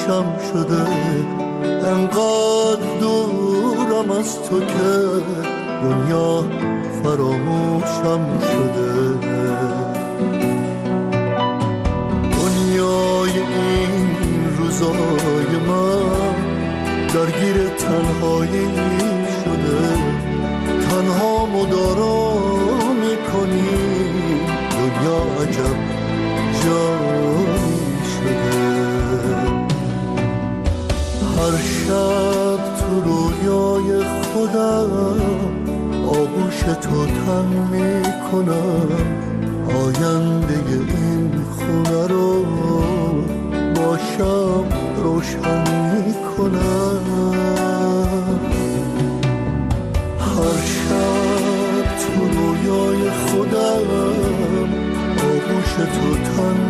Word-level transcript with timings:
پوشم 0.00 0.38
شده. 0.52 0.82
انقدر 1.88 2.98
دورم 3.00 4.10
از 4.10 4.42
تو 4.42 4.60
که 4.60 5.22
دنیا 5.82 6.44
فراموشم 7.02 8.38
شده. 8.40 8.92
دنیای 12.32 13.30
این 13.38 14.56
روزای 14.58 15.56
من 15.68 16.34
درگیر 17.14 17.68
تنهایی 17.68 18.68
شده. 19.44 19.82
تنها 20.90 21.46
مدارا 21.46 22.34
می‌کنی. 22.94 24.00
دنیا 24.70 25.18
عجب 25.42 25.89
هر 31.50 31.58
شب 31.58 32.60
تو 32.80 33.00
رویای 33.00 34.04
خودم 34.04 35.20
آغوش 36.06 36.60
تو 36.62 37.06
تن 37.06 37.46
می‌کنم. 37.70 38.88
آینده 39.68 40.54
این 40.68 41.32
خونه 41.50 42.06
رو 42.06 42.44
باشم 43.74 44.64
روشن 45.02 45.64
می‌کنم. 45.94 47.00
هر 50.18 50.60
شب 50.66 51.84
تو 52.00 52.12
رویای 52.38 53.10
خودم 53.10 53.88
آغوش 55.16 55.72
تو 55.74 56.14
تن 56.24 56.69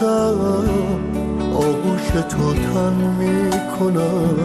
خودم 0.00 0.68
آغوش 1.54 2.08
تو 2.28 2.54
تن 2.54 2.94
می 3.18 3.50
کنم 3.80 4.36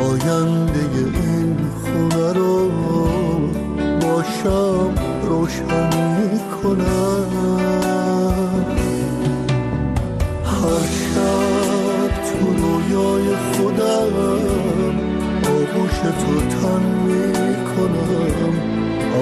آینده 0.00 0.80
این 0.92 1.56
خونه 1.82 2.32
رو 2.32 2.70
باشم 4.00 4.94
روشن 5.28 5.90
می‌کنم. 6.16 7.26
هر 10.44 10.86
شب 10.86 12.10
تو 12.24 12.46
رویای 12.46 13.36
خودم 13.52 14.14
آغوش 15.46 15.98
تو 15.98 16.34
تن 16.40 16.82
می‌کنم. 17.06 18.54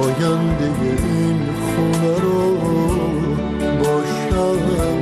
آینده 0.02 0.70
این 0.82 1.38
خونه 1.60 2.20
رو 2.20 2.56
باشم. 3.78 4.22
می‌کنم 4.32 5.01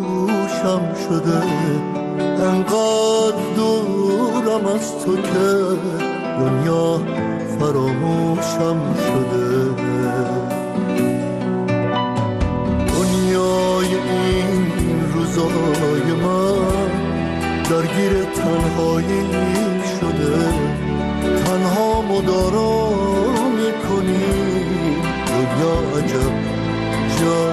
شده. 1.09 1.41
انقدر 2.43 3.41
دورم 3.55 4.65
از 4.75 5.05
تو 5.05 5.15
که 5.15 5.49
دنیا 6.39 7.01
فراموشم 7.59 8.79
شده. 8.95 9.47
دنیای 12.87 13.91
این 13.95 14.61
روزای 15.13 16.07
من 16.23 16.91
درگیر 17.69 18.13
تنهایی 18.23 19.23
شده. 19.99 20.37
تنها 21.45 22.01
مدارا 22.01 22.89
می‌کنی. 23.49 24.25
دنیا 25.27 25.73
عجب 25.97 26.33
جایی 27.21 27.50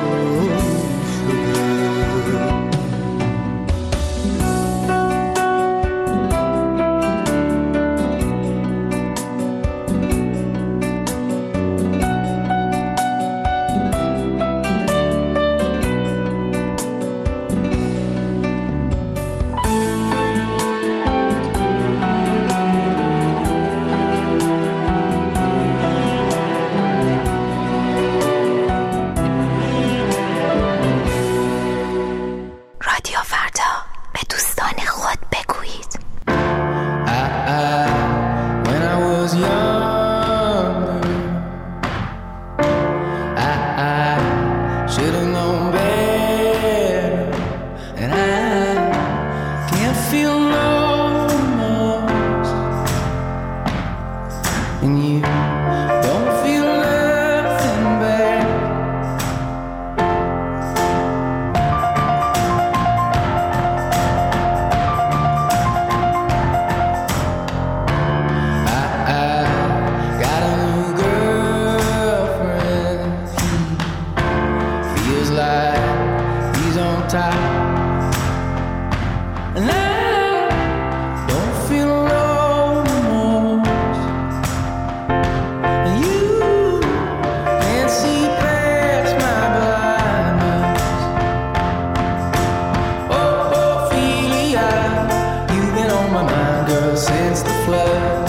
flow. 97.68 98.27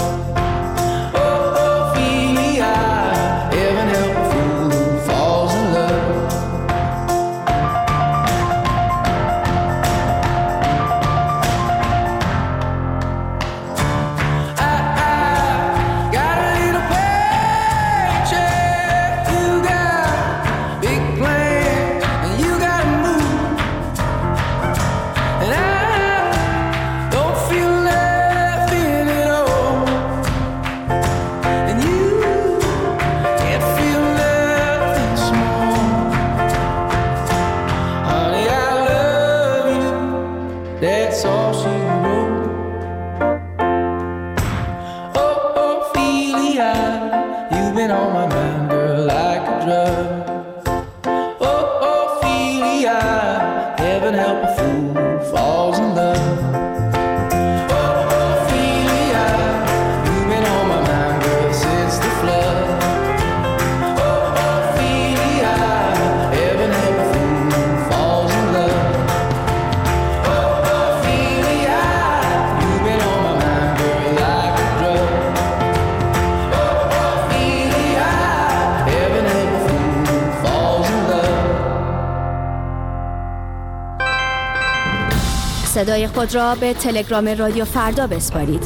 صدای 85.70 86.08
خود 86.08 86.36
را 86.36 86.56
به 86.56 86.74
تلگرام 86.74 87.28
رادیو 87.28 87.66
فردا 87.66 88.08
بسپارید. 88.08 88.64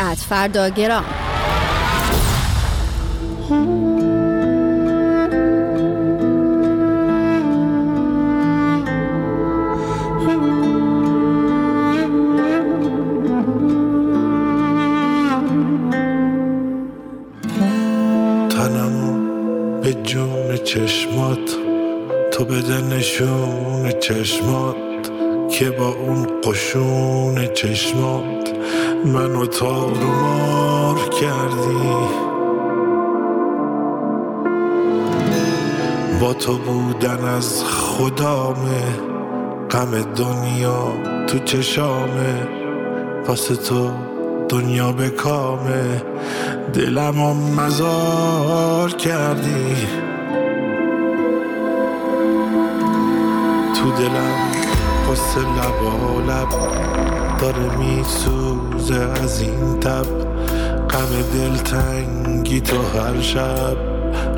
ات 0.00 0.18
فردا 0.18 0.68
گرام 0.68 1.04
تو 22.32 22.44
بده 22.44 22.80
نشون 22.80 23.90
چشمات. 24.00 24.93
که 25.58 25.70
با 25.70 25.88
اون 25.88 26.26
قشون 26.44 27.46
چشمات 27.46 28.52
منو 29.04 29.46
تارو 29.46 30.06
مار 30.06 30.98
کردی. 31.08 32.08
با 36.20 36.34
تو 36.34 36.58
بودن 36.58 37.24
از 37.24 37.64
خدامه 37.64 38.82
غم 39.70 40.02
دنیا 40.02 40.92
تو 41.26 41.38
چشامه 41.38 42.48
واسه 43.26 43.56
تو 43.56 43.90
دنیا 44.48 44.92
به 44.92 45.08
کامه. 45.08 46.02
دلم 46.72 47.36
مزار 47.56 48.92
کردی. 48.92 49.76
تو 53.74 53.90
دلم 53.92 54.63
قصه 55.14 55.40
لبا 55.40 56.20
لب 56.20 56.48
داره 57.40 57.76
میسوزه 57.76 59.00
از 59.22 59.40
این 59.40 59.80
تب. 59.80 60.06
غم 60.90 61.22
دلتنگی 61.34 62.60
تو 62.60 62.76
هر 62.76 63.20
شب 63.20 63.76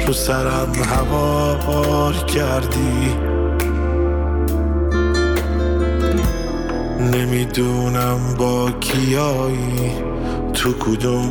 رو 0.07 0.13
سرم 0.13 0.73
هوار 0.75 2.13
کردی. 2.13 3.15
نمی‌دونم 7.13 8.35
با 8.39 8.71
کیایی 8.71 9.93
تو 10.55 10.73
کدوم 10.73 11.31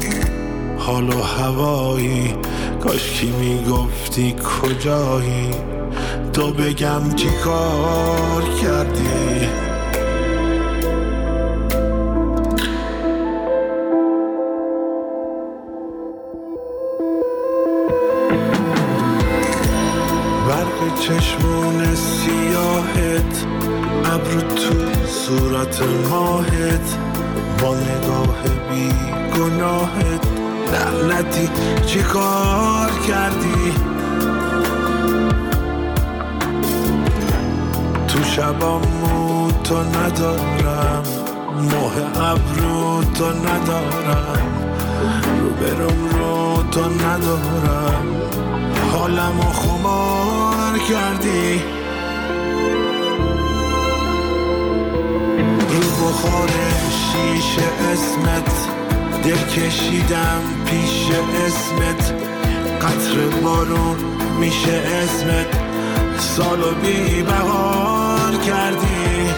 حال 0.78 1.10
و 1.10 1.22
هوایی. 1.22 2.36
کاش 2.84 3.12
کی 3.12 3.32
می‌گفتی 3.32 4.36
کجایی؟ 4.62 5.75
تو 6.34 6.52
بگم 6.52 7.16
چی 7.16 7.30
کار 7.44 8.44
کردی. 8.62 9.48
برق 20.48 21.00
چشمون 21.00 21.96
سیاهت 21.96 23.46
ابرو 24.06 24.42
تو 24.42 25.08
صورت 25.08 25.82
ماهت 26.10 26.98
با 27.62 27.76
نگاه 27.76 28.42
بی 28.70 28.90
گناهت 29.38 30.28
لعنتی 30.74 31.50
چی 31.86 32.00
کار 32.00 32.92
کردی؟ 33.08 33.95
شبامو 38.36 39.52
تو 39.64 39.84
ندارم. 39.84 41.04
ماه 41.58 42.28
ابرو 42.32 43.04
تو 43.04 43.26
ندارم. 43.26 44.40
رو 45.40 45.50
برم 45.50 46.10
رو 46.10 46.64
تو 46.72 46.86
ندارم. 46.90 48.06
حالمو 48.92 49.42
خمار 49.42 50.80
کردی. 50.90 51.62
رو 55.70 56.08
بخار 56.08 56.50
شیشه 56.90 57.68
اسمت. 57.92 58.52
دل 59.24 59.38
کشیدم 59.38 60.42
پیش 60.66 61.08
اسمت. 61.46 62.14
قطر 62.82 63.42
بارون 63.44 63.98
میشه 64.40 64.84
اسمت. 65.04 65.48
سالو 66.20 66.72
بی 66.76 67.24
بهار 68.36 68.46
کردی؟ 68.46 69.30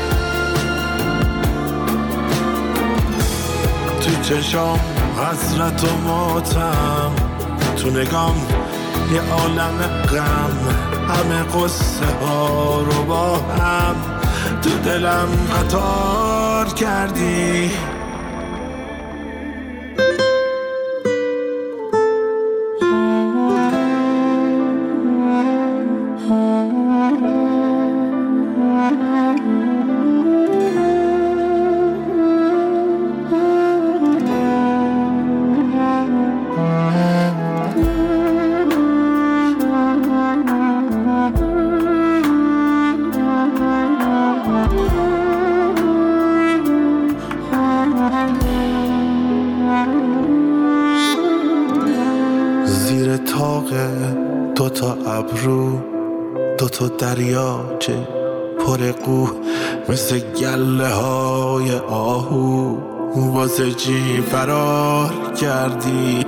تو 4.02 4.22
چشام 4.22 4.80
حسرت 5.18 5.84
و 5.84 5.98
ماتم 5.98 7.12
تو 7.78 7.90
نگام 7.90 8.36
یه 9.14 9.22
عالم 9.22 9.78
غم 10.12 10.58
همه 11.10 11.44
قصه 11.44 12.06
ها 12.22 12.82
رو 12.82 13.04
با 13.04 13.36
هم 13.38 13.96
تو 14.62 14.70
دلم 14.70 15.28
قطار 15.54 16.66
کردی. 16.66 17.72
تو 56.70 56.90
دریاچه 56.90 58.08
پر 58.60 58.92
قو 58.92 59.28
مثل 59.90 60.20
گله 60.20 60.88
های 60.88 61.76
آهو 61.90 62.78
واسه 63.16 63.72
چی 63.72 64.22
فرار 64.32 65.12
کردی؟ 65.42 66.26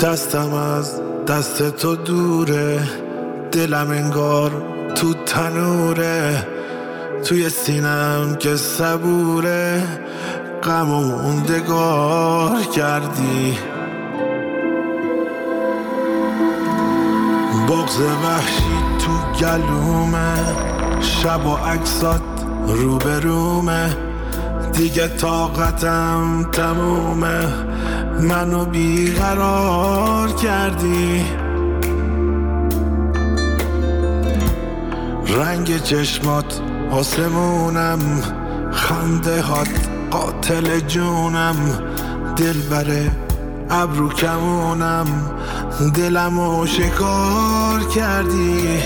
دستم 0.00 0.54
از 0.54 1.00
دست 1.28 1.76
تو 1.76 1.96
دوره 1.96 2.80
دلم 3.52 3.90
انگار 3.90 4.50
تو 4.94 5.14
تنوره. 5.14 6.46
توی 7.24 7.48
سینم 7.48 8.36
که 8.38 8.56
صبوره 8.56 9.82
غم 10.66 10.90
و 10.90 11.00
موندگار 11.00 12.62
کردی. 12.62 13.58
بغز 17.68 18.00
وحشی 18.00 18.78
تو 18.98 19.12
گلومه 19.40 20.34
شب 21.00 21.46
و 21.46 21.56
عکسات 21.56 22.22
روبرومه. 22.66 23.96
دیگه 24.72 25.08
طاقتم 25.08 26.48
تمومه 26.52 27.46
منو 28.20 28.64
بیقرار 28.64 30.28
کردی. 30.32 31.24
رنگ 35.26 35.82
چشمات 35.82 36.60
آسمونم 36.90 38.00
خنده 38.72 39.42
هات. 39.42 39.85
قاتل 40.10 40.80
جونم 40.80 41.56
دل 42.36 42.60
بره 42.70 43.10
ابرو 43.70 44.08
کمونم 44.08 45.06
دلمو 45.94 46.66
شکار 46.66 47.84
کردی. 47.94 48.78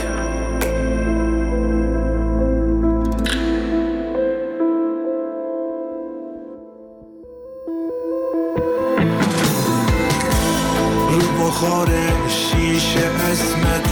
رو 11.10 11.46
بخار 11.46 11.88
شیشه 12.28 13.10
اسمت 13.32 13.90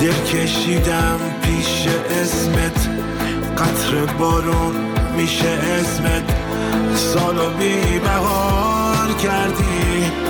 دل 0.00 0.12
کشیدم 0.12 1.18
پیش 1.42 1.86
اسمت. 2.22 2.88
قطر 3.58 4.12
بارون 4.18 4.74
میشه 5.16 5.48
اسمت. 5.48 6.47
سالو 6.98 7.50
بی 7.50 7.98
بهار 7.98 9.12
کردی. 9.22 10.28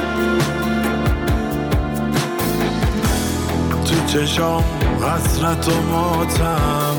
چشام 4.06 4.64
حسرت 5.02 5.68
و 5.68 5.82
ماتم 5.82 6.96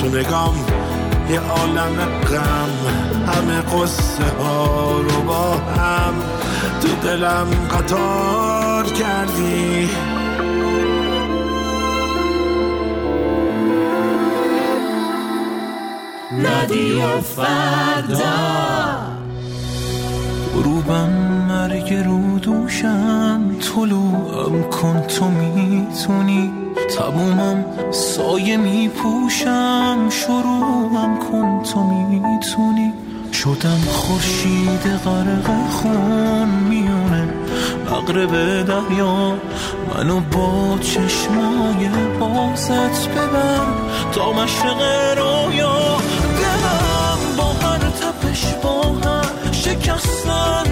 تو 0.00 0.08
نگام 0.08 0.54
یه 1.30 1.40
عالم 1.40 1.96
غم 2.30 2.70
همه 3.26 3.60
قصه 3.60 4.24
ها 4.24 4.90
رو 5.00 5.22
با 5.22 5.52
هم. 5.52 6.14
تو 6.80 7.08
دلم 7.08 7.46
قطار 7.70 8.84
کردی. 8.84 9.88
رادیو 16.40 17.20
فردا. 17.20 18.32
روبم 20.64 21.10
مرگ 21.48 21.94
رو 21.94 22.38
دوشم 22.38 23.56
طلوعم 23.60 24.62
کن 24.62 25.00
تو 25.00 25.24
می‌تونی. 25.24 26.52
تمومم 26.96 27.64
سایه 27.90 28.56
میپوشم 28.56 29.98
شروعم 30.10 31.18
کن 31.18 31.62
تو 31.62 31.82
می‌تونی. 31.82 32.92
شدم 33.32 33.80
خورشید 33.92 34.86
غرق 35.04 35.70
خون 35.70 36.48
میونه 36.68 37.28
مغرب 37.90 38.62
دریا. 38.66 39.34
منو 39.94 40.20
با 40.20 40.78
چشمای 40.80 41.88
بازت 42.20 43.08
ببر 43.08 43.66
تا 44.12 44.32
مشرق 44.32 44.82
رویا. 45.18 45.91
هر 49.82 49.98
شکستن 49.98 50.71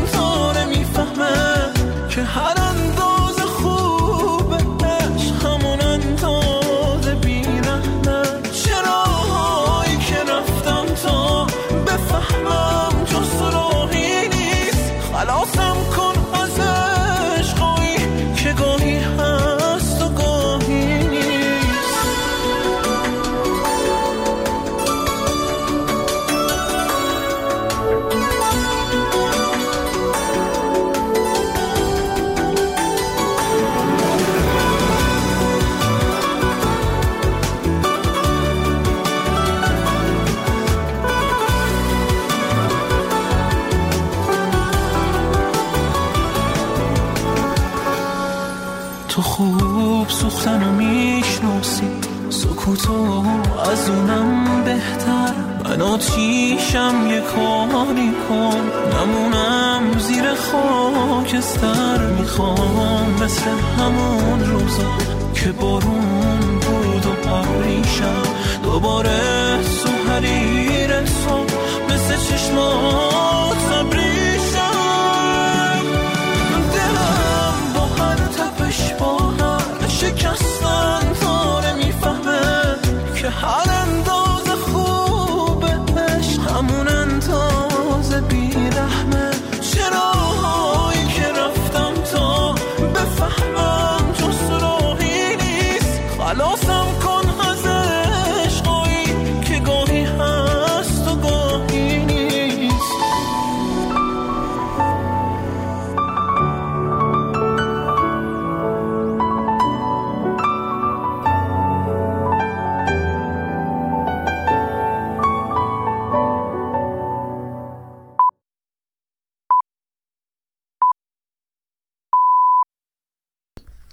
خوب 50.21 50.31
سوختنو 50.31 50.73
می‌شناسی. 50.73 51.89
سکوتو 52.31 53.25
از 53.73 53.91
اونم 53.91 54.65
بهتر. 54.65 55.35
من 55.65 55.83
آتیشم 55.83 56.95
یه 57.11 57.21
کاری 57.21 58.13
کن. 58.29 58.61
نمونم 58.95 59.99
زیر 59.99 60.25
خاکستر. 60.35 62.07
می‌خوام 62.19 63.07
مثل 63.23 63.51
همون 63.79 64.41
روزا 64.51 64.99
که 65.35 65.53
بارون 65.53 66.41
بود 66.41 67.07
و 67.07 67.29
پریشم 67.29 67.80
I 96.31 96.33
lost 96.35 96.63
some 96.63 97.00